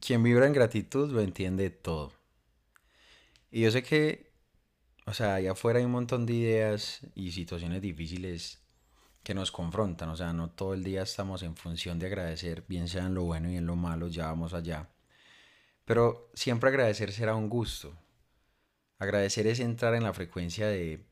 quien 0.00 0.22
vibra 0.22 0.46
en 0.46 0.52
gratitud 0.52 1.10
lo 1.10 1.20
entiende 1.20 1.70
todo. 1.70 2.12
Y 3.50 3.62
yo 3.62 3.70
sé 3.70 3.82
que, 3.82 4.32
o 5.06 5.12
sea, 5.14 5.36
allá 5.36 5.52
afuera 5.52 5.78
hay 5.78 5.84
un 5.84 5.92
montón 5.92 6.26
de 6.26 6.34
ideas 6.34 7.00
y 7.14 7.32
situaciones 7.32 7.82
difíciles 7.82 8.60
que 9.22 9.34
nos 9.34 9.52
confrontan. 9.52 10.08
O 10.08 10.16
sea, 10.16 10.32
no 10.32 10.50
todo 10.50 10.74
el 10.74 10.84
día 10.84 11.02
estamos 11.02 11.42
en 11.42 11.56
función 11.56 11.98
de 11.98 12.06
agradecer, 12.06 12.64
bien 12.68 12.88
sea 12.88 13.06
en 13.06 13.14
lo 13.14 13.24
bueno 13.24 13.50
y 13.50 13.56
en 13.56 13.66
lo 13.66 13.76
malo, 13.76 14.08
ya 14.08 14.26
vamos 14.26 14.54
allá. 14.54 14.88
Pero 15.84 16.30
siempre 16.34 16.70
agradecer 16.70 17.12
será 17.12 17.34
un 17.34 17.48
gusto. 17.48 17.96
Agradecer 18.98 19.46
es 19.46 19.60
entrar 19.60 19.94
en 19.94 20.04
la 20.04 20.12
frecuencia 20.14 20.68
de, 20.68 21.04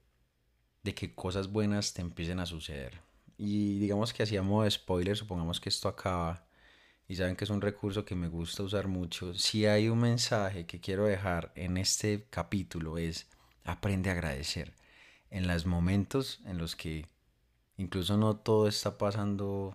de 0.82 0.94
que 0.94 1.14
cosas 1.14 1.48
buenas 1.50 1.94
te 1.94 2.02
empiecen 2.02 2.38
a 2.40 2.46
suceder. 2.46 3.00
Y 3.36 3.78
digamos 3.78 4.12
que 4.12 4.22
hacíamos 4.22 4.72
spoiler, 4.72 5.16
supongamos 5.16 5.60
que 5.60 5.68
esto 5.68 5.88
acaba 5.88 6.47
y 7.08 7.16
saben 7.16 7.36
que 7.36 7.44
es 7.44 7.50
un 7.50 7.62
recurso 7.62 8.04
que 8.04 8.14
me 8.14 8.28
gusta 8.28 8.62
usar 8.62 8.86
mucho. 8.86 9.34
Si 9.34 9.66
hay 9.66 9.88
un 9.88 9.98
mensaje 10.00 10.66
que 10.66 10.80
quiero 10.80 11.06
dejar 11.06 11.52
en 11.54 11.78
este 11.78 12.26
capítulo 12.30 12.98
es 12.98 13.26
aprende 13.64 14.10
a 14.10 14.12
agradecer 14.12 14.72
en 15.30 15.46
los 15.48 15.66
momentos 15.66 16.40
en 16.46 16.58
los 16.58 16.76
que 16.76 17.06
incluso 17.78 18.16
no 18.18 18.36
todo 18.36 18.68
está 18.68 18.98
pasando 18.98 19.74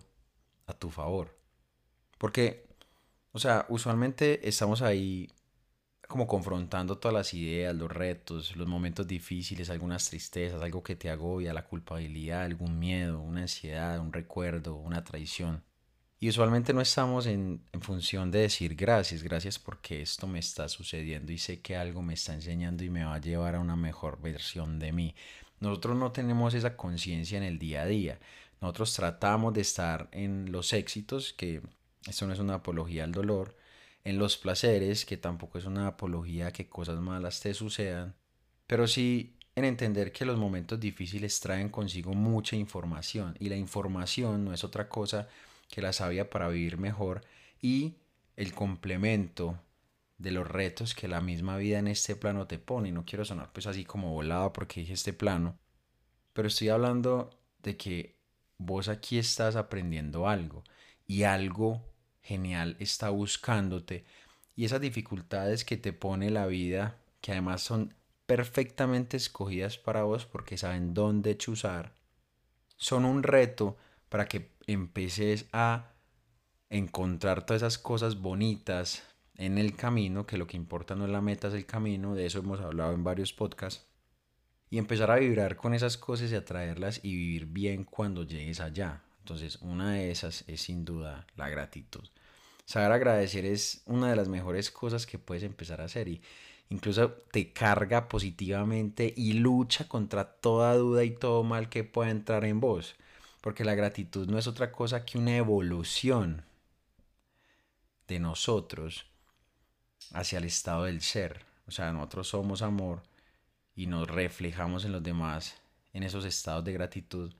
a 0.66 0.74
tu 0.74 0.90
favor. 0.90 1.36
Porque, 2.18 2.66
o 3.32 3.38
sea, 3.38 3.66
usualmente 3.68 4.48
estamos 4.48 4.82
ahí 4.82 5.28
como 6.08 6.26
confrontando 6.28 6.98
todas 6.98 7.14
las 7.14 7.34
ideas, 7.34 7.74
los 7.74 7.90
retos, 7.90 8.56
los 8.56 8.68
momentos 8.68 9.06
difíciles, 9.08 9.70
algunas 9.70 10.08
tristezas, 10.08 10.62
algo 10.62 10.82
que 10.82 10.96
te 10.96 11.10
agobia, 11.10 11.54
la 11.54 11.66
culpabilidad, 11.66 12.42
algún 12.44 12.78
miedo, 12.78 13.20
una 13.20 13.42
ansiedad, 13.42 13.98
un 14.00 14.12
recuerdo, 14.12 14.76
una 14.76 15.02
traición. 15.02 15.64
Y 16.20 16.28
usualmente 16.28 16.72
no 16.72 16.80
estamos 16.80 17.26
en, 17.26 17.62
función 17.80 18.30
de 18.30 18.40
decir 18.40 18.74
gracias, 18.74 19.22
gracias 19.22 19.58
porque 19.58 20.00
esto 20.00 20.26
me 20.26 20.38
está 20.38 20.68
sucediendo 20.68 21.32
y 21.32 21.38
sé 21.38 21.60
que 21.60 21.76
algo 21.76 22.02
me 22.02 22.14
está 22.14 22.32
enseñando 22.32 22.82
y 22.84 22.90
me 22.90 23.04
va 23.04 23.14
a 23.14 23.20
llevar 23.20 23.56
a 23.56 23.60
una 23.60 23.76
mejor 23.76 24.20
versión 24.22 24.78
de 24.78 24.92
mí. 24.92 25.14
Nosotros 25.60 25.96
no 25.96 26.12
tenemos 26.12 26.54
esa 26.54 26.76
conciencia 26.76 27.36
en 27.36 27.44
el 27.44 27.58
día 27.58 27.82
a 27.82 27.86
día. 27.86 28.18
Nosotros 28.60 28.94
tratamos 28.94 29.52
de 29.52 29.60
estar 29.60 30.08
en 30.12 30.50
los 30.50 30.72
éxitos, 30.72 31.34
que 31.34 31.60
esto 32.06 32.26
no 32.26 32.32
es 32.32 32.38
una 32.38 32.54
apología 32.54 33.04
al 33.04 33.12
dolor, 33.12 33.56
en 34.04 34.18
los 34.18 34.36
placeres, 34.36 35.04
que 35.04 35.16
tampoco 35.16 35.58
es 35.58 35.64
una 35.64 35.88
apología 35.88 36.48
a 36.48 36.52
que 36.52 36.68
cosas 36.68 37.00
malas 37.00 37.40
te 37.40 37.54
sucedan, 37.54 38.14
pero 38.66 38.86
sí 38.86 39.36
en 39.56 39.64
entender 39.64 40.12
que 40.12 40.24
los 40.24 40.38
momentos 40.38 40.80
difíciles 40.80 41.38
traen 41.40 41.68
consigo 41.68 42.12
mucha 42.14 42.56
información 42.56 43.36
y 43.38 43.48
la 43.48 43.56
información 43.56 44.44
no 44.44 44.52
es 44.52 44.64
otra 44.64 44.88
cosa 44.88 45.28
la 45.76 45.92
sabia 45.92 46.30
para 46.30 46.48
vivir 46.48 46.78
mejor 46.78 47.22
y 47.60 47.94
el 48.36 48.52
complemento 48.52 49.58
de 50.18 50.30
los 50.30 50.46
retos 50.46 50.94
que 50.94 51.08
la 51.08 51.20
misma 51.20 51.56
vida 51.56 51.78
en 51.78 51.88
este 51.88 52.16
plano 52.16 52.46
te 52.46 52.58
pone. 52.58 52.88
Y 52.88 52.92
no 52.92 53.04
quiero 53.04 53.24
sonar 53.24 53.52
pues 53.52 53.66
así 53.66 53.84
como 53.84 54.12
volado 54.12 54.52
porque 54.52 54.80
dije 54.80 54.92
este 54.92 55.12
plano, 55.12 55.58
pero 56.32 56.48
estoy 56.48 56.68
hablando 56.68 57.30
de 57.62 57.76
que 57.76 58.16
vos 58.58 58.88
aquí 58.88 59.18
estás 59.18 59.56
aprendiendo 59.56 60.28
algo 60.28 60.64
y 61.06 61.24
algo 61.24 61.82
genial 62.22 62.76
está 62.78 63.10
buscándote 63.10 64.04
y 64.56 64.64
esas 64.64 64.80
dificultades 64.80 65.64
que 65.64 65.76
te 65.76 65.92
pone 65.92 66.30
la 66.30 66.46
vida, 66.46 66.96
que 67.20 67.32
además 67.32 67.62
son 67.62 67.94
perfectamente 68.26 69.16
escogidas 69.16 69.78
para 69.78 70.04
vos 70.04 70.26
porque 70.26 70.56
saben 70.56 70.94
dónde 70.94 71.36
chuzar, 71.36 71.94
son 72.76 73.04
un 73.04 73.22
reto 73.22 73.76
para 74.14 74.28
que 74.28 74.52
empeces 74.68 75.46
a 75.52 75.90
encontrar 76.70 77.44
todas 77.44 77.62
esas 77.62 77.78
cosas 77.78 78.20
bonitas 78.20 79.02
en 79.34 79.58
el 79.58 79.74
camino, 79.74 80.24
que 80.24 80.38
lo 80.38 80.46
que 80.46 80.56
importa 80.56 80.94
no 80.94 81.04
es 81.04 81.10
la 81.10 81.20
meta, 81.20 81.48
es 81.48 81.54
el 81.54 81.66
camino, 81.66 82.14
de 82.14 82.24
eso 82.24 82.38
hemos 82.38 82.60
hablado 82.60 82.92
en 82.92 83.02
varios 83.02 83.32
podcasts, 83.32 83.88
y 84.70 84.78
empezar 84.78 85.10
a 85.10 85.16
vibrar 85.16 85.56
con 85.56 85.74
esas 85.74 85.98
cosas 85.98 86.30
y 86.30 86.36
atraerlas 86.36 87.00
y 87.02 87.16
vivir 87.16 87.46
bien 87.46 87.82
cuando 87.82 88.22
llegues 88.22 88.60
allá. 88.60 89.02
Entonces, 89.18 89.58
una 89.62 89.94
de 89.94 90.12
esas 90.12 90.44
es 90.46 90.60
sin 90.60 90.84
duda 90.84 91.26
la 91.34 91.48
gratitud. 91.48 92.04
Saber 92.66 92.92
agradecer 92.92 93.44
es 93.44 93.82
una 93.84 94.10
de 94.10 94.14
las 94.14 94.28
mejores 94.28 94.70
cosas 94.70 95.06
que 95.06 95.18
puedes 95.18 95.42
empezar 95.42 95.80
a 95.80 95.86
hacer 95.86 96.06
y 96.06 96.22
incluso 96.68 97.10
te 97.32 97.52
carga 97.52 98.08
positivamente 98.08 99.12
y 99.16 99.32
lucha 99.32 99.88
contra 99.88 100.36
toda 100.36 100.76
duda 100.76 101.02
y 101.02 101.10
todo 101.10 101.42
mal 101.42 101.68
que 101.68 101.82
pueda 101.82 102.12
entrar 102.12 102.44
en 102.44 102.60
vos 102.60 102.94
porque 103.44 103.62
la 103.62 103.74
gratitud 103.74 104.26
no 104.26 104.38
es 104.38 104.46
otra 104.46 104.72
cosa 104.72 105.04
que 105.04 105.18
una 105.18 105.36
evolución 105.36 106.46
de 108.08 108.18
nosotros 108.18 109.04
hacia 110.14 110.38
el 110.38 110.44
estado 110.44 110.84
del 110.84 111.02
ser. 111.02 111.44
O 111.66 111.70
sea, 111.70 111.92
nosotros 111.92 112.28
somos 112.28 112.62
amor 112.62 113.02
y 113.76 113.86
nos 113.86 114.08
reflejamos 114.08 114.86
en 114.86 114.92
los 114.92 115.02
demás 115.02 115.60
en 115.92 116.04
esos 116.04 116.24
estados 116.24 116.64
de 116.64 116.72
gratitud 116.72 117.34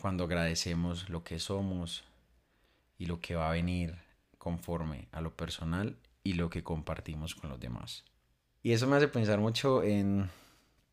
cuando 0.00 0.24
agradecemos 0.24 1.08
lo 1.08 1.22
que 1.22 1.38
somos 1.38 2.02
y 2.98 3.06
lo 3.06 3.20
que 3.20 3.36
va 3.36 3.48
a 3.48 3.52
venir 3.52 3.96
conforme 4.38 5.06
a 5.12 5.20
lo 5.20 5.36
personal 5.36 5.96
y 6.24 6.32
lo 6.32 6.50
que 6.50 6.64
compartimos 6.64 7.36
con 7.36 7.48
los 7.48 7.60
demás. 7.60 8.02
Y 8.60 8.72
eso 8.72 8.88
me 8.88 8.96
hace 8.96 9.06
pensar 9.06 9.38
mucho 9.38 9.84
en 9.84 10.28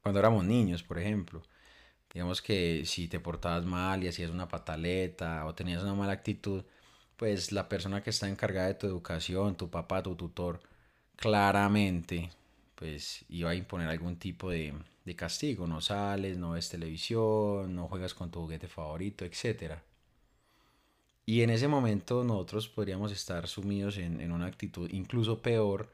cuando 0.04 0.20
éramos 0.20 0.46
niños, 0.46 0.84
por 0.84 1.00
ejemplo. 1.00 1.42
Digamos 2.14 2.42
que 2.42 2.86
si 2.86 3.08
te 3.08 3.20
portabas 3.20 3.66
mal 3.66 4.04
y 4.04 4.08
hacías 4.08 4.30
una 4.32 4.48
pataleta 4.48 5.46
o 5.46 5.56
tenías 5.56 5.82
una 5.84 5.96
mala 5.96 6.14
actitud, 6.14 6.64
pues 7.18 7.52
la 7.52 7.70
persona 7.70 8.04
que 8.04 8.10
está 8.10 8.28
encargada 8.28 8.68
de 8.68 8.74
tu 8.76 8.88
educación, 8.88 9.56
tu 9.56 9.70
papá, 9.70 10.04
tu 10.04 10.16
tutor, 10.16 10.62
claramente 11.16 12.32
pues 12.76 13.26
iba 13.30 13.52
a 13.52 13.56
imponer 13.56 13.88
algún 13.90 14.18
tipo 14.18 14.50
de, 14.50 14.74
de 15.06 15.16
castigo. 15.16 15.68
No 15.68 15.82
sales, 15.82 16.38
no 16.38 16.52
ves 16.52 16.70
televisión, 16.70 17.76
no 17.76 17.88
juegas 17.88 18.14
con 18.14 18.32
tu 18.32 18.42
juguete 18.42 18.68
favorito, 18.68 19.24
etc. 19.24 19.76
Y 21.26 21.42
en 21.44 21.52
ese 21.52 21.68
momento 21.68 22.24
nosotros 22.24 22.68
podríamos 22.68 23.12
estar 23.12 23.48
sumidos 23.48 23.98
en, 23.98 24.20
en 24.20 24.32
una 24.32 24.48
actitud 24.48 24.90
incluso 24.92 25.42
peor 25.42 25.94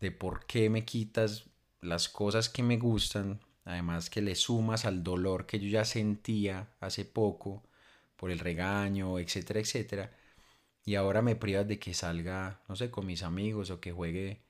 de 0.00 0.10
por 0.12 0.46
qué 0.46 0.70
me 0.70 0.84
quitas 0.84 1.46
las 1.80 2.08
cosas 2.08 2.48
que 2.48 2.62
me 2.62 2.78
gustan 2.78 3.40
Además 3.64 4.10
que 4.10 4.22
le 4.22 4.34
sumas 4.34 4.84
al 4.84 5.02
dolor 5.02 5.46
que 5.46 5.58
yo 5.58 5.68
ya 5.68 5.84
sentía 5.84 6.68
hace 6.80 7.04
poco 7.04 7.62
por 8.16 8.30
el 8.30 8.38
regaño, 8.38 9.18
etcétera, 9.18 9.60
etcétera. 9.60 10.12
Y 10.84 10.96
ahora 10.96 11.22
me 11.22 11.36
privas 11.36 11.66
de 11.68 11.78
que 11.78 11.94
salga, 11.94 12.60
no 12.68 12.76
sé, 12.76 12.90
con 12.90 13.06
mis 13.06 13.22
amigos 13.22 13.70
o 13.70 13.80
que 13.80 13.92
juegue 13.92 14.42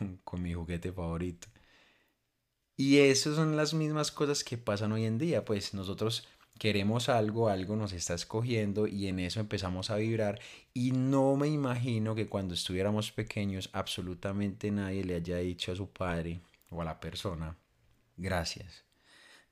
con 0.24 0.42
mi 0.42 0.54
juguete 0.54 0.92
favorito. 0.92 1.48
Y 2.76 2.98
esas 2.98 3.36
son 3.36 3.56
las 3.56 3.72
mismas 3.74 4.10
cosas 4.10 4.42
que 4.44 4.58
pasan 4.58 4.92
hoy 4.92 5.04
en 5.04 5.18
día. 5.18 5.44
Pues 5.44 5.74
nosotros 5.74 6.26
queremos 6.58 7.08
algo, 7.08 7.48
algo 7.48 7.76
nos 7.76 7.92
está 7.92 8.14
escogiendo 8.14 8.86
y 8.86 9.06
en 9.08 9.20
eso 9.20 9.40
empezamos 9.40 9.90
a 9.90 9.96
vibrar. 9.96 10.40
Y 10.72 10.92
no 10.92 11.36
me 11.36 11.48
imagino 11.48 12.14
que 12.14 12.28
cuando 12.28 12.54
estuviéramos 12.54 13.12
pequeños 13.12 13.70
absolutamente 13.72 14.70
nadie 14.70 15.04
le 15.04 15.14
haya 15.16 15.38
dicho 15.38 15.72
a 15.72 15.76
su 15.76 15.90
padre 15.90 16.40
o 16.70 16.82
a 16.82 16.84
la 16.84 17.00
persona, 17.00 17.56
Gracias. 18.16 18.84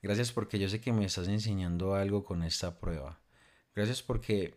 Gracias 0.02 0.32
porque 0.32 0.58
yo 0.58 0.68
sé 0.68 0.80
que 0.80 0.92
me 0.92 1.04
estás 1.04 1.28
enseñando 1.28 1.94
algo 1.94 2.24
con 2.24 2.42
esta 2.42 2.78
prueba. 2.78 3.20
Gracias 3.74 4.02
porque, 4.02 4.54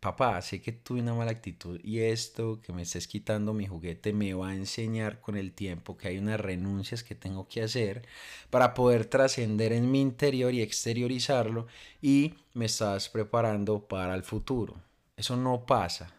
papá, 0.00 0.42
sé 0.42 0.60
que 0.60 0.72
tuve 0.72 1.00
una 1.00 1.14
mala 1.14 1.30
actitud 1.30 1.80
y 1.84 2.00
esto 2.00 2.60
que 2.60 2.72
me 2.72 2.82
estés 2.82 3.06
quitando 3.06 3.54
mi 3.54 3.66
juguete 3.66 4.12
me 4.12 4.34
va 4.34 4.50
a 4.50 4.54
enseñar 4.54 5.20
con 5.20 5.36
el 5.36 5.52
tiempo 5.52 5.96
que 5.96 6.08
hay 6.08 6.18
unas 6.18 6.40
renuncias 6.40 7.04
que 7.04 7.14
tengo 7.14 7.48
que 7.48 7.62
hacer 7.62 8.06
para 8.50 8.74
poder 8.74 9.06
trascender 9.06 9.72
en 9.72 9.90
mi 9.90 10.00
interior 10.00 10.52
y 10.52 10.62
exteriorizarlo 10.62 11.66
y 12.02 12.34
me 12.54 12.66
estás 12.66 13.08
preparando 13.08 13.86
para 13.86 14.14
el 14.14 14.24
futuro. 14.24 14.82
Eso 15.16 15.36
no 15.36 15.64
pasa. 15.64 16.12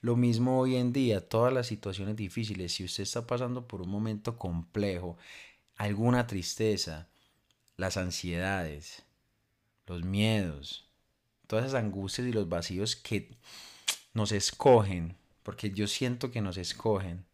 Lo 0.00 0.16
mismo 0.16 0.60
hoy 0.60 0.76
en 0.76 0.92
día, 0.92 1.26
todas 1.28 1.52
las 1.52 1.66
situaciones 1.66 2.16
difíciles, 2.16 2.72
si 2.72 2.84
usted 2.84 3.02
está 3.02 3.26
pasando 3.26 3.66
por 3.66 3.82
un 3.82 3.88
momento 3.88 4.38
complejo, 4.38 5.16
alguna 5.76 6.26
tristeza, 6.26 7.08
las 7.76 7.96
ansiedades, 7.96 9.04
los 9.86 10.02
miedos, 10.02 10.88
todas 11.46 11.66
esas 11.66 11.82
angustias 11.82 12.26
y 12.26 12.32
los 12.32 12.48
vacíos 12.48 12.96
que 12.96 13.36
nos 14.14 14.32
escogen, 14.32 15.16
porque 15.42 15.70
yo 15.70 15.86
siento 15.86 16.30
que 16.30 16.40
nos 16.40 16.56
escogen. 16.56 17.24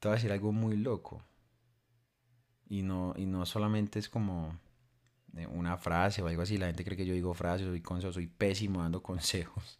Te 0.00 0.08
voy 0.08 0.14
a 0.14 0.16
decir 0.16 0.32
algo 0.32 0.52
muy 0.52 0.76
loco. 0.76 1.22
Y 2.68 2.82
no, 2.82 3.14
y 3.16 3.26
no 3.26 3.46
solamente 3.46 3.98
es 3.98 4.08
como 4.08 4.58
eh, 5.36 5.46
una 5.46 5.76
frase 5.76 6.22
o 6.22 6.28
algo 6.28 6.42
así. 6.42 6.56
La 6.56 6.66
gente 6.66 6.84
cree 6.84 6.96
que 6.96 7.06
yo 7.06 7.14
digo 7.14 7.34
frases, 7.34 7.66
soy 7.66 7.80
consejo, 7.80 8.12
soy 8.12 8.26
pésimo 8.26 8.82
dando 8.82 9.02
consejos. 9.02 9.78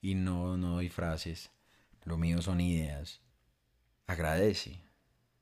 Y 0.00 0.14
no, 0.14 0.56
no 0.56 0.74
doy 0.74 0.88
frases. 0.88 1.50
Lo 2.04 2.16
mío 2.16 2.40
son 2.40 2.60
ideas. 2.60 3.20
Agradece 4.06 4.87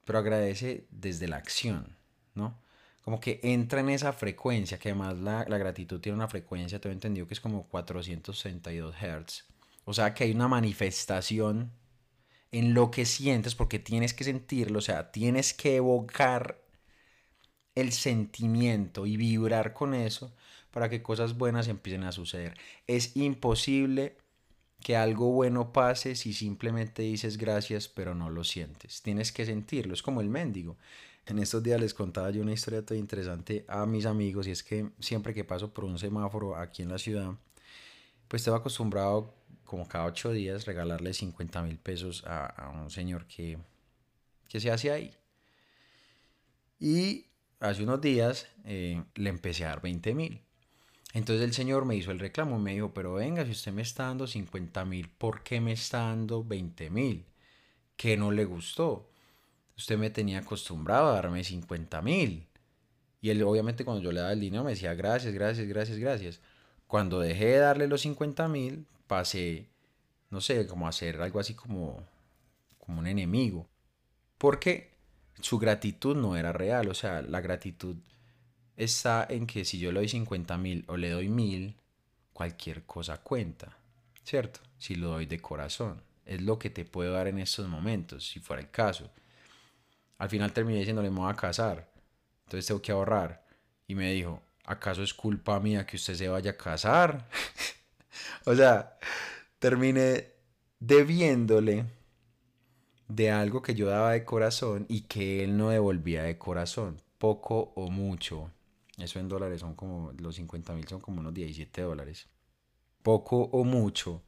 pero 0.07 0.21
agradece 0.21 0.87
desde 0.91 1.29
la 1.29 1.37
acción, 1.37 1.97
¿no? 2.35 2.59
Como 3.03 3.21
que 3.21 3.41
entra 3.43 3.81
en 3.81 3.91
esa 3.91 4.13
frecuencia, 4.13 4.79
que 4.79 4.89
además 4.91 5.19
la, 5.19 5.45
gratitud 5.45 6.01
tiene 6.01 6.17
una 6.17 6.29
frecuencia, 6.29 6.81
tengo 6.81 6.95
entendido 6.95 7.27
que 7.27 7.35
es 7.35 7.41
como 7.41 7.65
462 7.69 8.95
Hz, 8.97 9.45
O 9.85 9.93
sea 9.93 10.15
que 10.15 10.25
hay 10.25 10.33
una 10.33 10.49
manifestación 10.49 11.73
en 12.53 12.73
lo 12.73 12.91
que 12.91 13.05
sientes 13.05 13.55
porque 13.55 13.79
tienes 13.79 14.15
que 14.15 14.25
sentirlo, 14.25 14.79
o 14.79 14.83
sea, 14.83 15.11
tienes 15.13 15.53
que 15.55 15.77
evocar 15.77 16.61
el 17.75 17.93
sentimiento 17.93 19.07
y 19.07 19.17
vibrar 19.17 19.73
con 19.73 19.93
eso 19.93 20.35
para 20.71 20.89
que 20.89 21.03
cosas 21.03 21.37
buenas 21.37 21.69
empiecen 21.69 22.05
a 22.05 22.13
suceder. 22.13 22.57
Es 22.87 23.17
imposible 23.17 24.17
que 24.87 24.97
algo 24.97 25.33
bueno 25.33 25.73
pase 25.73 26.15
si 26.15 26.33
simplemente 26.33 27.03
dices 27.03 27.39
gracias 27.39 27.89
pero 27.89 28.15
no 28.15 28.31
lo 28.31 28.45
sientes. 28.45 29.03
Tienes 29.03 29.33
que 29.33 29.45
sentirlo, 29.45 29.95
es 29.95 30.01
como 30.01 30.21
el 30.21 30.29
mendigo. 30.29 30.77
En 31.27 31.41
estos 31.41 31.61
días 31.61 31.81
les 31.81 31.93
contaba 31.93 32.31
yo 32.31 32.41
una 32.41 32.53
historia 32.53 32.85
muy 32.89 32.99
interesante 32.99 33.65
a 33.67 33.85
mis 33.85 34.07
amigos 34.07 34.47
y 34.47 34.53
es 34.53 34.63
que 34.63 34.91
siempre 35.01 35.35
que 35.35 35.43
paso 35.43 35.75
por 35.75 35.85
un 35.85 35.99
semáforo 35.99 36.55
aquí 36.55 36.83
en 36.83 36.91
la 36.91 36.99
ciudad, 36.99 37.33
pues 38.29 38.43
estaba 38.43 38.59
acostumbrado 38.59 39.35
como 39.65 39.89
cada 39.89 40.05
ocho 40.05 40.31
días 40.31 40.67
regalarle 40.67 41.13
50 41.13 41.63
mil 41.63 41.79
pesos 41.79 42.23
a, 42.25 42.71
un 42.81 42.89
señor 42.89 43.27
que, 43.27 43.59
que 44.49 44.61
se 44.61 44.71
hace 44.71 44.93
ahí. 44.93 45.13
Y 46.79 47.27
hace 47.59 47.83
unos 47.83 48.01
días 48.01 48.47
eh, 48.65 49.03
le 49.17 49.31
empecé 49.31 49.65
a 49.65 49.71
dar 49.71 49.81
20 49.81 50.15
mil. 50.15 50.43
Entonces 51.17 51.47
el 51.47 51.55
señor 51.55 51.87
me 51.87 51.97
hizo 51.97 52.11
el 52.11 52.19
reclamo, 52.19 52.59
me 52.59 52.75
dijo, 52.75 52.93
pero 52.93 53.15
venga, 53.15 53.43
si 53.47 53.53
usted 53.53 53.73
me 53.73 53.81
está 53.81 54.05
dando 54.05 54.27
50 54.27 54.85
mil, 54.85 55.09
¿por 55.09 55.43
qué 55.43 55.63
me 55.63 55.73
está 55.73 56.01
dando 56.01 56.45
20 56.45 56.91
mil? 56.91 57.25
¿Qué 57.97 58.19
no 58.19 58.31
le 58.31 58.45
gustó? 58.45 59.09
Usted 59.79 59.97
me 59.97 60.11
tenía 60.11 60.41
acostumbrado 60.41 61.09
a 61.09 61.15
darme 61.15 61.43
50 61.43 62.03
mil. 62.03 62.47
Y 63.23 63.31
él 63.31 63.43
obviamente 63.45 63.83
cuando 63.83 64.03
yo 64.03 64.13
le 64.13 64.21
daba 64.21 64.35
el 64.35 64.41
dinero 64.41 64.63
me 64.63 64.73
decía, 64.73 64.93
gracias, 64.93 65.33
gracias, 65.33 65.67
gracias, 65.67 65.97
gracias. 65.97 66.41
Cuando 66.87 67.19
dejé 67.19 67.47
de 67.47 67.59
darle 67.61 67.89
los 67.89 68.03
50 68.03 68.47
mil, 68.49 68.85
pasé, 69.07 69.71
no 70.29 70.43
sé, 70.43 70.67
como 70.67 70.87
a 70.87 70.93
ser 70.93 71.23
algo 71.23 71.41
así 71.41 71.55
como, 71.55 72.07
como 72.77 72.99
un 72.99 73.07
enemigo. 73.07 73.67
Porque 74.37 74.91
su 75.41 75.59
gratitud 75.59 76.15
no 76.15 76.37
era 76.37 76.53
real, 76.53 76.91
o 76.91 76.95
sea, 76.95 77.23
la 77.23 77.41
gratitud 77.41 77.97
está 78.77 79.27
en 79.29 79.47
que 79.47 79.65
si 79.65 79.79
yo 79.79 79.93
le 79.93 80.01
doy 80.01 80.09
50 80.09 80.57
mil 80.59 80.85
o 80.89 80.97
le 80.97 81.11
doy 81.11 81.29
mil, 81.29 81.77
cualquier 82.33 82.85
cosa 82.85 83.19
cuenta, 83.19 83.77
¿cierto? 84.25 84.61
Si 84.79 84.95
lo 84.95 85.09
doy 85.09 85.27
de 85.27 85.41
corazón. 85.41 86.03
Es 86.25 86.43
lo 86.43 86.59
que 86.59 86.71
te 86.71 86.85
puedo 86.85 87.13
dar 87.13 87.29
en 87.29 87.39
estos 87.39 87.69
momentos, 87.69 88.29
si 88.29 88.41
fuera 88.41 88.61
el 88.61 88.71
caso. 88.71 89.11
Al 90.19 90.29
final 90.29 90.53
terminé 90.53 90.81
diciéndole, 90.81 91.11
me 91.11 91.21
voy 91.21 91.31
a 91.31 91.37
casar, 91.37 91.89
entonces 92.45 92.67
tengo 92.67 92.83
que 92.83 92.93
ahorrar. 92.93 93.47
Y 93.87 93.95
me 93.95 94.13
dijo, 94.13 94.43
¿acaso 94.65 95.03
es 95.03 95.15
culpa 95.15 95.61
mía 95.61 95.87
que 95.87 95.97
usted 95.97 96.15
se 96.15 96.29
vaya 96.29 96.53
a 96.53 96.57
casar? 96.57 97.29
o 98.45 98.55
sea, 98.55 98.99
terminé 99.59 100.33
debiéndole 100.81 101.85
de 103.09 103.31
algo 103.31 103.63
que 103.63 103.75
yo 103.75 103.87
daba 103.87 104.13
de 104.13 104.25
corazón 104.25 104.87
y 104.89 105.03
que 105.03 105.45
él 105.45 105.57
no 105.57 105.71
devolvía 105.71 106.25
de 106.25 106.39
corazón, 106.39 107.01
poco 107.19 107.73
o 107.77 107.91
mucho. 107.91 108.51
Eso 108.97 109.19
en 109.19 109.29
dólares 109.29 109.61
son 109.61 109.75
como, 109.75 110.13
los 110.13 110.37
50 110.37 110.73
mil 110.75 110.89
son 110.89 111.01
como 111.01 111.21
unos 111.21 111.35
17 111.35 111.83
dólares. 111.83 112.29
Poco 113.03 113.43
o 113.53 113.65
mucho 113.65 114.23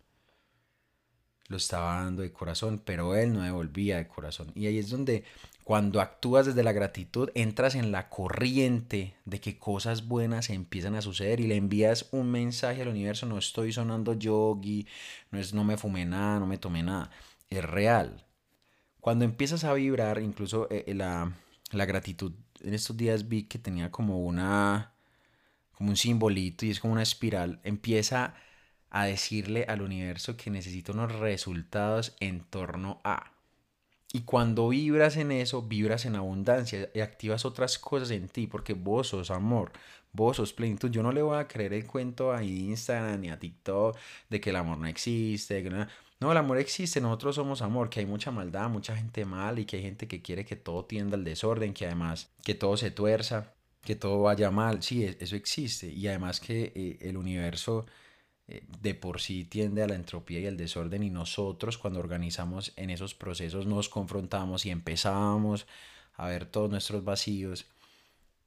lo 1.48 1.56
estaba 1.56 2.04
dando 2.04 2.22
de 2.22 2.32
corazón, 2.32 2.80
pero 2.84 3.16
él 3.16 3.32
no 3.32 3.42
devolvía 3.42 3.96
de 3.96 4.06
corazón. 4.06 4.52
Y 4.54 4.66
ahí 4.66 4.78
es 4.78 4.90
donde 4.90 5.24
cuando 5.64 6.00
actúas 6.00 6.46
desde 6.46 6.62
la 6.62 6.72
gratitud, 6.72 7.30
entras 7.34 7.74
en 7.74 7.90
la 7.90 8.08
corriente 8.10 9.14
de 9.24 9.40
que 9.40 9.58
cosas 9.58 10.06
buenas 10.06 10.50
empiezan 10.50 10.94
a 10.94 11.02
suceder 11.02 11.40
y 11.40 11.46
le 11.46 11.56
envías 11.56 12.08
un 12.12 12.30
mensaje 12.30 12.82
al 12.82 12.88
universo, 12.88 13.26
no 13.26 13.38
estoy 13.38 13.72
sonando 13.72 14.14
yogi, 14.14 14.86
no, 15.30 15.38
es, 15.38 15.54
no 15.54 15.64
me 15.64 15.76
fumé 15.78 16.04
nada, 16.04 16.38
no 16.38 16.46
me 16.46 16.58
tomé 16.58 16.82
nada, 16.82 17.10
es 17.48 17.64
real. 17.64 18.26
Cuando 19.00 19.24
empiezas 19.24 19.64
a 19.64 19.72
vibrar, 19.72 20.20
incluso 20.20 20.68
eh, 20.70 20.84
eh, 20.86 20.94
la, 20.94 21.32
la 21.70 21.84
gratitud, 21.86 22.32
en 22.62 22.74
estos 22.74 22.96
días 22.96 23.28
vi 23.28 23.44
que 23.44 23.58
tenía 23.58 23.90
como 23.90 24.20
una, 24.20 24.92
como 25.72 25.90
un 25.90 25.96
simbolito 25.96 26.66
y 26.66 26.70
es 26.70 26.80
como 26.80 26.92
una 26.92 27.02
espiral, 27.02 27.60
empieza 27.64 28.34
a 28.90 29.04
decirle 29.04 29.64
al 29.68 29.82
universo 29.82 30.36
que 30.36 30.50
necesita 30.50 30.92
unos 30.92 31.12
resultados 31.12 32.16
en 32.20 32.40
torno 32.40 33.00
a. 33.04 33.32
Y 34.12 34.22
cuando 34.22 34.70
vibras 34.70 35.16
en 35.18 35.32
eso, 35.32 35.62
vibras 35.62 36.06
en 36.06 36.16
abundancia 36.16 36.90
y 36.94 37.00
activas 37.00 37.44
otras 37.44 37.78
cosas 37.78 38.10
en 38.10 38.28
ti, 38.28 38.46
porque 38.46 38.72
vos 38.72 39.08
sos 39.08 39.30
amor, 39.30 39.72
vos 40.12 40.38
sos 40.38 40.54
plenitud. 40.54 40.90
Yo 40.90 41.02
no 41.02 41.12
le 41.12 41.20
voy 41.22 41.38
a 41.38 41.46
creer 41.46 41.74
el 41.74 41.86
cuento 41.86 42.32
a 42.32 42.42
Instagram 42.42 43.20
ni 43.20 43.30
a 43.30 43.38
TikTok 43.38 43.98
de 44.30 44.40
que 44.40 44.50
el 44.50 44.56
amor 44.56 44.78
no 44.78 44.86
existe. 44.86 45.62
Que 45.62 45.70
no... 45.70 45.86
no, 46.20 46.32
el 46.32 46.38
amor 46.38 46.58
existe, 46.58 47.00
nosotros 47.00 47.36
somos 47.36 47.62
amor, 47.62 47.90
que 47.90 48.00
hay 48.00 48.06
mucha 48.06 48.30
maldad, 48.32 48.68
mucha 48.68 48.96
gente 48.96 49.24
mal 49.24 49.58
y 49.58 49.64
que 49.64 49.76
hay 49.76 49.82
gente 49.82 50.08
que 50.08 50.20
quiere 50.20 50.44
que 50.44 50.56
todo 50.56 50.84
tienda 50.84 51.16
al 51.16 51.24
desorden, 51.24 51.72
que 51.72 51.86
además 51.86 52.30
que 52.44 52.54
todo 52.54 52.76
se 52.76 52.90
tuerza, 52.90 53.54
que 53.82 53.94
todo 53.94 54.22
vaya 54.22 54.50
mal. 54.50 54.82
Sí, 54.82 55.04
e-, 55.04 55.16
eso 55.20 55.36
existe. 55.36 55.88
Y 55.88 56.08
además 56.08 56.40
que 56.40 56.72
eh, 56.74 56.98
el 57.02 57.16
universo 57.16 57.86
eh, 58.48 58.64
de 58.80 58.94
por 58.94 59.20
sí 59.20 59.44
tiende 59.44 59.82
a 59.82 59.86
la 59.86 59.94
entropía 59.94 60.40
y 60.40 60.46
al 60.46 60.56
desorden 60.56 61.02
y 61.02 61.10
nosotros 61.10 61.78
cuando 61.78 62.00
organizamos 62.00 62.72
en 62.76 62.90
esos 62.90 63.14
procesos 63.14 63.66
nos 63.66 63.88
confrontamos 63.88 64.66
y 64.66 64.70
empezamos 64.70 65.66
a 66.14 66.26
ver 66.28 66.46
todos 66.46 66.70
nuestros 66.70 67.04
vacíos. 67.04 67.66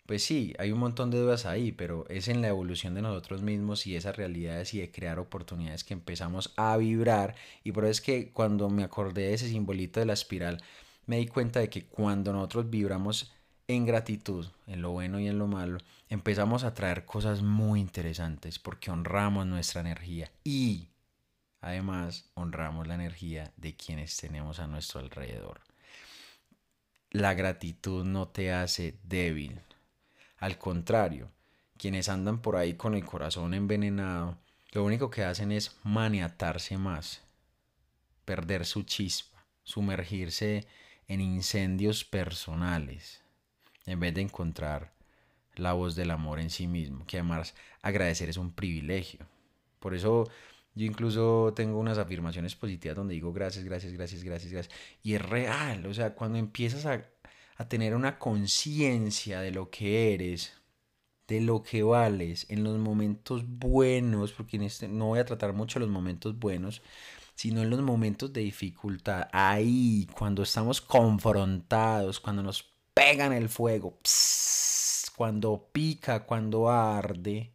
Pues 0.06 0.24
sí, 0.24 0.54
hay 0.60 0.72
un 0.72 0.80
montón 0.80 1.10
de 1.10 1.20
dudas 1.20 1.46
ahí, 1.46 1.72
pero 1.72 2.06
es 2.10 2.28
en 2.28 2.42
la 2.42 2.50
evolución 2.50 2.94
de 2.96 3.02
nosotros 3.02 3.42
mismos 3.42 3.88
y 3.88 3.96
esas 3.96 4.16
realidades 4.18 4.74
y 4.74 4.80
de 4.80 4.92
crear 4.92 5.20
oportunidades 5.20 5.84
que 5.84 5.94
empezamos 5.94 6.54
a 6.58 6.76
vibrar. 6.78 7.36
Y 7.64 7.72
por 7.72 7.86
eso 7.86 7.92
es 7.92 8.02
que 8.02 8.32
cuando 8.32 8.70
me 8.70 8.84
acordé 8.84 9.24
de 9.24 9.34
ese 9.36 9.48
simbolito 9.48 10.00
de 10.00 10.06
la 10.08 10.14
espiral, 10.14 10.62
me 11.06 11.18
di 11.18 11.28
cuenta 11.28 11.60
de 11.60 11.70
que 11.70 11.86
cuando 11.86 12.34
nosotros 12.34 12.70
vibramos 12.70 13.32
en 13.68 13.86
gratitud, 13.86 14.48
en 14.68 14.82
lo 14.82 14.92
bueno 14.92 15.20
y 15.20 15.28
en 15.28 15.40
lo 15.40 15.48
malo, 15.48 15.78
empezamos 16.10 16.64
a 16.64 16.74
traer 16.74 17.06
cosas 17.06 17.42
muy 17.42 17.80
interesantes 17.80 18.60
porque 18.60 18.92
honramos 18.92 19.46
nuestra 19.46 19.82
energía 19.82 20.30
y 20.44 20.90
además 21.62 22.30
honramos 22.34 22.88
la 22.88 22.96
energía 22.96 23.54
de 23.56 23.76
quienes 23.76 24.18
tenemos 24.18 24.60
a 24.60 24.68
nuestro 24.68 25.00
alrededor. 25.00 25.62
La 27.12 27.34
gratitud 27.34 28.04
no 28.06 28.28
te 28.28 28.52
hace 28.52 28.98
débil. 29.04 29.62
Al 30.42 30.58
contrario, 30.58 31.32
quienes 31.78 32.10
andan 32.10 32.42
por 32.42 32.56
ahí 32.56 32.74
con 32.74 32.96
el 32.96 33.06
corazón 33.06 33.54
envenenado, 33.54 34.40
lo 34.72 34.84
único 34.84 35.12
que 35.12 35.24
hacen 35.24 35.52
es 35.52 35.78
maniatarse 35.84 36.80
más, 36.80 37.22
perder 38.26 38.66
su 38.66 38.82
chispa, 38.82 39.46
sumergirse 39.62 40.66
en 41.08 41.22
incendios 41.22 42.04
personales 42.04 43.22
en 43.86 44.00
vez 44.00 44.16
de 44.16 44.22
encontrar 44.22 44.94
la 45.58 45.74
voz 45.74 45.96
del 45.96 46.10
amor 46.10 46.40
en 46.40 46.50
sí 46.50 46.66
mismo, 46.66 47.06
que 47.06 47.18
además 47.18 47.54
agradecer 47.84 48.28
es 48.28 48.38
un 48.38 48.52
privilegio. 48.52 49.28
Por 49.80 49.94
eso 49.94 50.28
yo 50.74 50.86
incluso 50.88 51.54
tengo 51.56 51.78
unas 51.78 52.00
afirmaciones 52.00 52.56
positivas 52.56 52.98
donde 52.98 53.14
digo 53.14 53.32
gracias, 53.32 53.64
gracias, 53.64 53.94
gracias, 53.94 54.24
gracias, 54.24 54.52
gracias. 54.52 54.76
Y 55.04 55.14
es 55.14 55.22
real, 55.22 55.86
o 55.86 55.94
sea, 55.94 56.16
cuando 56.16 56.40
empiezas 56.40 56.88
a, 56.88 57.06
a 57.58 57.68
tener 57.68 57.96
una 57.96 58.18
conciencia 58.18 59.42
de 59.42 59.52
lo 59.52 59.70
que 59.70 60.14
eres, 60.14 60.54
de 61.28 61.42
lo 61.42 61.64
que 61.64 61.84
vales 61.84 62.46
en 62.50 62.64
los 62.64 62.78
momentos 62.78 63.44
buenos, 63.48 64.34
porque 64.34 64.58
este, 64.66 64.88
no 64.88 65.08
voy 65.08 65.20
a 65.20 65.26
tratar 65.26 65.54
mucho 65.54 65.80
los 65.80 65.90
momentos 65.90 66.38
buenos, 66.38 66.82
sino 67.36 67.62
en 67.62 67.70
los 67.70 67.82
momentos 67.82 68.34
de 68.34 68.42
dificultad. 68.42 69.28
Ahí, 69.32 70.08
cuando 70.18 70.44
estamos 70.44 70.82
confrontados, 70.82 72.20
cuando 72.20 72.44
nos 72.44 72.72
pegan 72.94 73.34
el 73.34 73.50
fuego, 73.50 73.98
cuando 75.16 75.70
pica, 75.72 76.26
cuando 76.26 76.70
arde, 76.70 77.54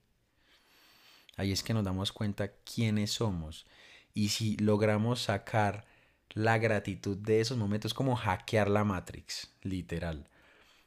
ahí 1.37 1.53
es 1.53 1.63
que 1.63 1.75
nos 1.75 1.85
damos 1.85 2.13
cuenta 2.13 2.53
quiénes 2.65 3.13
somos. 3.13 3.67
Y 4.15 4.31
si 4.31 4.57
logramos 4.57 5.23
sacar 5.23 5.85
la 6.35 6.59
gratitud 6.59 7.17
de 7.17 7.41
esos 7.41 7.59
momentos, 7.59 7.91
es 7.91 7.95
como 7.95 8.17
hackear 8.17 8.69
la 8.69 8.85
Matrix, 8.85 9.51
literal. 9.63 10.29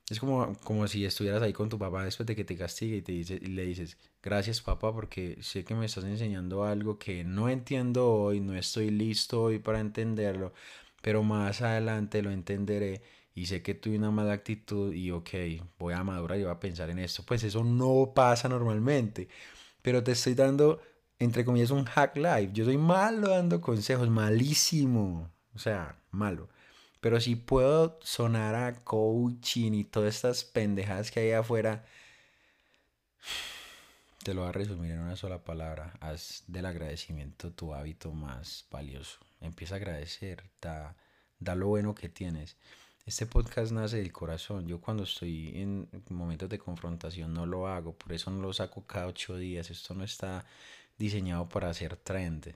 Es 0.10 0.20
como, 0.20 0.56
como 0.64 0.88
si 0.88 1.06
estuvieras 1.06 1.42
ahí 1.44 1.54
con 1.54 1.70
tu 1.70 1.78
papá 1.78 2.04
después 2.04 2.26
de 2.26 2.36
que 2.36 2.44
te 2.44 2.58
castigue 2.58 2.98
y, 2.98 3.02
te 3.02 3.12
dice, 3.12 3.40
y 3.42 3.48
le 3.48 3.64
dices, 3.66 3.98
gracias 4.24 4.62
papá 4.62 4.92
porque 4.92 5.38
sé 5.42 5.64
que 5.64 5.76
me 5.76 5.86
estás 5.86 6.04
enseñando 6.04 6.64
algo 6.64 6.98
que 6.98 7.24
no 7.24 7.50
entiendo 7.50 8.12
hoy, 8.12 8.40
no 8.40 8.56
estoy 8.56 8.90
listo 8.90 9.44
hoy 9.44 9.60
para 9.60 9.80
entenderlo, 9.80 10.54
pero 11.02 11.22
más 11.24 11.62
adelante 11.62 12.24
lo 12.24 12.32
entenderé 12.32 13.04
y 13.36 13.46
sé 13.46 13.62
que 13.62 13.76
tuve 13.76 13.98
una 13.98 14.12
mala 14.12 14.34
actitud 14.34 14.94
y 14.94 15.12
ok, 15.12 15.30
voy 15.78 15.94
a 15.94 16.04
madurar 16.04 16.40
y 16.40 16.44
voy 16.44 16.52
a 16.52 16.60
pensar 16.60 16.90
en 16.90 17.00
esto. 17.00 17.24
Pues 17.26 17.44
eso 17.44 17.64
no 17.64 18.12
pasa 18.14 18.50
normalmente. 18.50 19.30
Pero 19.82 20.04
te 20.04 20.12
estoy 20.12 20.34
dando, 20.34 20.82
entre 21.20 21.46
comillas, 21.46 21.72
un 21.72 21.86
hack 21.86 22.16
life. 22.18 22.50
Yo 22.54 22.66
soy 22.66 22.78
malo 22.78 23.30
dando 23.30 23.62
consejos, 23.62 24.10
malísimo. 24.10 25.30
O 25.54 25.60
sea, 25.60 25.98
malo. 26.12 26.50
Pero 27.02 27.20
si 27.22 27.36
puedo 27.36 28.00
sonar 28.04 28.56
a 28.56 28.84
coaching 28.84 29.74
y 29.74 29.84
todas 29.86 30.16
estas 30.16 30.44
pendejadas 30.44 31.12
que 31.12 31.20
hay 31.22 31.32
afuera, 31.32 31.86
Te 34.24 34.34
lo 34.34 34.42
voy 34.42 34.50
a 34.50 34.54
resumir 34.54 34.92
en 34.92 35.00
una 35.00 35.16
sola 35.16 35.44
palabra. 35.44 35.94
Haz 36.02 36.44
del 36.48 36.66
agradecimiento 36.66 37.52
tu 37.52 37.74
hábito 37.74 38.12
más 38.12 38.66
valioso. 38.70 39.20
Empieza 39.40 39.76
a 39.76 39.78
agradecer, 39.78 40.44
da, 40.62 40.96
da 41.40 41.56
lo 41.56 41.68
bueno 41.68 41.96
que 41.96 42.10
tienes. 42.10 42.58
Este 43.06 43.26
podcast 43.26 43.72
nace 43.72 43.98
del 43.98 44.12
corazón. 44.12 44.68
Yo 44.68 44.82
cuando 44.82 45.04
estoy 45.04 45.54
en 45.56 45.90
momentos 46.10 46.50
de 46.50 46.60
confrontación 46.60 47.34
no 47.34 47.46
lo 47.46 47.68
hago, 47.68 47.94
por 47.98 48.12
eso 48.14 48.30
no 48.30 48.42
lo 48.42 48.54
saco 48.54 48.86
cada 48.86 49.08
ocho 49.08 49.38
días. 49.38 49.70
Esto 49.72 49.94
no 49.96 50.04
está 50.04 50.46
diseñado 51.00 51.50
para 51.50 51.70
hacer 51.70 51.96
trend. 51.96 52.54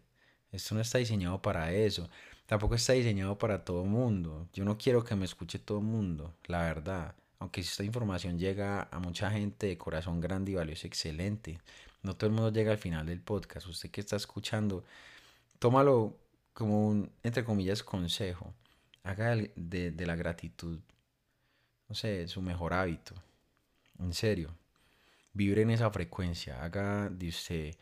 Esto 0.52 0.76
no 0.76 0.82
está 0.82 1.00
diseñado 1.00 1.42
para 1.42 1.72
eso. 1.72 2.10
Tampoco 2.46 2.76
está 2.76 2.94
diseñado 2.94 3.38
para 3.38 3.64
todo 3.66 3.86
mundo. 3.86 4.48
Yo 4.54 4.66
no 4.66 4.78
quiero 4.78 5.04
que 5.04 5.16
me 5.16 5.26
escuche 5.26 5.58
todo 5.58 5.82
mundo, 5.82 6.36
la 6.46 6.62
verdad. 6.62 7.16
Aunque 7.40 7.64
si 7.64 7.70
esta 7.70 7.84
información 7.84 8.38
llega 8.38 8.88
a 8.92 9.00
mucha 9.00 9.32
gente 9.32 9.68
de 9.68 9.78
corazón 9.78 10.22
grande 10.22 10.52
y 10.52 10.56
valioso, 10.56 10.86
excelente. 10.86 11.60
No 12.04 12.16
todo 12.16 12.30
el 12.30 12.36
mundo 12.36 12.52
llega 12.52 12.72
al 12.72 12.78
final 12.78 13.06
del 13.06 13.22
podcast. 13.22 13.68
Usted 13.68 13.90
que 13.90 14.02
está 14.02 14.18
escuchando, 14.18 14.84
tómalo 15.58 16.18
como 16.54 16.88
un, 16.88 17.12
entre 17.24 17.44
comillas, 17.46 17.82
consejo. 17.82 18.54
Haga 19.04 19.36
de, 19.36 19.92
de 19.92 20.06
la 20.06 20.16
gratitud, 20.16 20.80
no 21.90 21.96
sé, 21.96 22.28
su 22.28 22.42
mejor 22.42 22.74
hábito. 22.74 23.16
En 24.00 24.14
serio. 24.14 24.56
Vibre 25.34 25.64
en 25.64 25.72
esa 25.72 25.90
frecuencia. 25.90 26.64
Haga 26.64 27.10
de 27.10 27.30
usted 27.30 27.76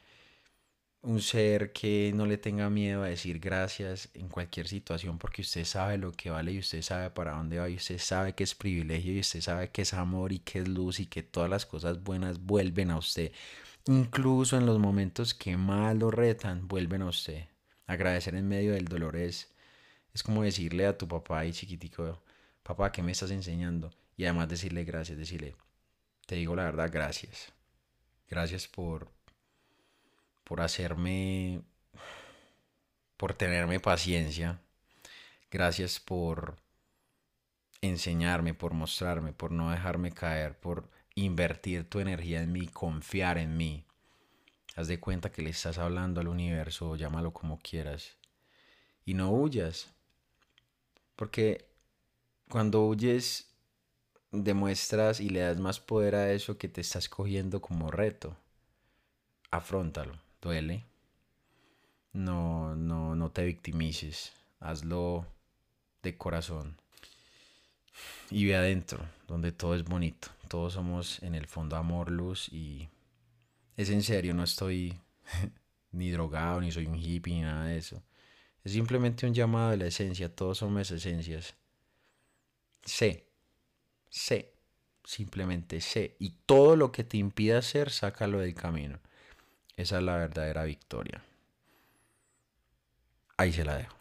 un 1.04 1.22
ser 1.22 1.74
que 1.74 2.12
no 2.16 2.26
le 2.26 2.38
tenga 2.38 2.70
miedo 2.70 3.04
a 3.04 3.08
decir 3.08 3.40
gracias 3.40 4.10
en 4.14 4.30
cualquier 4.30 4.68
situación 4.68 5.18
porque 5.18 5.42
usted 5.42 5.66
sabe 5.66 5.98
lo 5.98 6.12
que 6.12 6.30
vale 6.30 6.52
y 6.52 6.60
usted 6.60 6.82
sabe 6.84 7.10
para 7.10 7.32
dónde 7.34 7.58
va 7.60 7.70
y 7.70 7.76
usted 7.76 7.98
sabe 7.98 8.34
que 8.34 8.44
es 8.44 8.54
privilegio 8.54 9.14
y 9.14 9.20
usted 9.22 9.42
sabe 9.42 9.70
que 9.72 9.82
es 9.82 9.94
amor 9.94 10.32
y 10.32 10.40
que 10.40 10.60
es 10.60 10.68
luz 10.68 11.00
y 11.00 11.08
que 11.08 11.24
todas 11.24 11.50
las 11.50 11.66
cosas 11.66 12.04
buenas 12.04 12.40
vuelven 12.40 12.92
a 12.92 12.98
usted. 12.98 13.32
Incluso 13.88 14.58
en 14.58 14.66
los 14.68 14.80
momentos 14.80 15.34
que 15.34 15.58
más 15.58 15.96
lo 15.96 16.12
retan, 16.12 16.68
vuelven 16.68 17.02
a 17.02 17.08
usted. 17.08 17.46
Agradecer 17.88 18.36
en 18.36 18.48
medio 18.48 18.74
del 18.74 18.86
dolor 18.86 19.16
es, 19.16 19.50
es 20.14 20.24
como 20.24 20.44
decirle 20.44 20.86
a 20.86 20.98
tu 20.98 21.08
papá 21.08 21.46
y 21.46 21.52
chiquitico, 21.52 22.22
papá, 22.64 22.92
¿qué 22.92 23.02
me 23.02 23.12
estás 23.12 23.32
enseñando? 23.32 23.92
Y 24.18 24.26
además 24.26 24.50
decirle 24.50 24.84
gracias, 24.84 25.18
decirle, 25.18 25.56
te 26.28 26.36
digo 26.36 26.56
la 26.56 26.66
verdad, 26.66 26.92
gracias. 26.92 27.52
Gracias 28.30 28.68
por 28.68 29.10
por 30.52 30.60
hacerme, 30.60 31.62
por 33.16 33.34
tenerme 33.34 33.80
paciencia. 33.80 34.60
Gracias 35.50 35.98
por 36.02 36.58
enseñarme, 37.80 38.54
por 38.54 38.74
mostrarme, 38.74 39.32
por 39.32 39.54
no 39.54 39.72
dejarme 39.72 40.12
caer, 40.12 40.60
por 40.60 40.90
invertir 41.16 41.90
tu 41.90 42.02
energía 42.02 42.42
en 42.42 42.52
mí, 42.52 42.68
confiar 42.68 43.38
en 43.38 43.56
mí. 43.56 43.86
Haz 44.76 44.90
de 44.90 45.00
cuenta 45.00 45.32
que 45.32 45.42
le 45.42 45.52
estás 45.52 45.78
hablando 45.78 46.20
al 46.20 46.28
universo, 46.28 46.98
llámalo 46.98 47.32
como 47.32 47.58
quieras. 47.58 48.18
Y 49.06 49.14
no 49.14 49.32
huyas. 49.32 49.88
Porque 51.16 51.66
cuando 52.50 52.86
huyes, 52.86 53.56
demuestras 54.32 55.22
y 55.22 55.30
le 55.30 55.40
das 55.40 55.62
más 55.62 55.80
poder 55.80 56.14
a 56.16 56.34
eso 56.34 56.58
que 56.58 56.68
te 56.68 56.82
estás 56.82 57.08
cogiendo 57.08 57.62
como 57.62 57.90
reto. 57.90 58.36
Afróntalo 59.50 60.31
duele. 60.42 60.86
No, 62.14 62.76
no, 62.76 63.16
no 63.16 63.32
te 63.32 63.46
victimices. 63.46 64.34
Hazlo 64.60 65.26
de 66.04 66.18
corazón. 66.18 66.78
Y 68.30 68.46
ve 68.46 68.56
adentro, 68.56 69.06
donde 69.28 69.52
todo 69.52 69.76
es 69.76 69.84
bonito. 69.84 70.30
Todos 70.48 70.74
somos 70.74 71.22
en 71.24 71.36
el 71.36 71.48
fondo 71.48 71.76
amor, 71.76 72.12
luz 72.12 72.50
y 72.52 72.90
es 73.78 73.90
en 73.90 74.04
serio, 74.04 74.34
no 74.34 74.44
estoy 74.44 74.98
ni 75.92 76.12
drogado, 76.12 76.62
ni 76.62 76.72
soy 76.72 76.88
un 76.88 76.96
hippie, 76.96 77.36
ni 77.36 77.42
nada 77.42 77.66
de 77.66 77.78
eso. 77.78 78.04
Es 78.64 78.74
simplemente 78.74 79.26
un 79.26 79.34
llamado 79.34 79.72
de 79.72 79.78
la 79.78 79.88
esencia, 79.88 80.34
todos 80.34 80.60
somos 80.60 80.92
esencias. 80.92 81.56
Sé, 82.84 83.28
sé, 84.10 84.54
simplemente 85.04 85.82
sé. 85.82 86.16
Y 86.20 86.32
todo 86.46 86.76
lo 86.76 86.92
que 86.92 87.04
te 87.04 87.18
impida 87.18 87.58
hacer, 87.58 87.90
sácalo 87.90 88.40
del 88.40 88.54
camino. 88.54 89.00
Esa 89.78 89.98
es 89.98 90.04
la 90.04 90.18
verdadera 90.18 90.64
victoria. 90.64 91.24
Ahí 93.38 93.52
se 93.54 93.66
la 93.66 93.78
dejo. 93.78 94.01